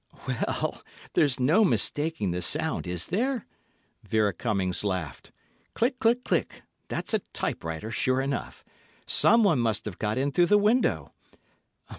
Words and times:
"Well, 0.27 0.81
there's 1.13 1.39
no 1.39 1.63
mistaking 1.63 2.31
the 2.31 2.41
sound, 2.41 2.87
is 2.87 3.05
there?" 3.05 3.45
Vera 4.03 4.33
Cummings 4.33 4.83
laughed. 4.83 5.31
"Click, 5.75 5.99
click, 5.99 6.23
click—that's 6.23 7.13
a 7.13 7.19
typewriter, 7.33 7.91
sure 7.91 8.19
enough. 8.19 8.63
Someone 9.05 9.59
must 9.59 9.85
have 9.85 9.99
got 9.99 10.17
in 10.17 10.31
through 10.31 10.47
the 10.47 10.57
window. 10.57 11.13